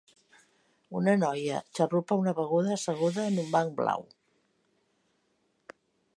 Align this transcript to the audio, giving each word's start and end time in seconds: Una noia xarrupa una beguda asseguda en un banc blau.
Una 0.99 1.13
noia 1.23 1.59
xarrupa 1.79 2.17
una 2.23 2.33
beguda 2.39 2.73
asseguda 2.77 3.27
en 3.33 3.39
un 3.45 3.53
banc 3.57 3.79
blau. 3.83 4.09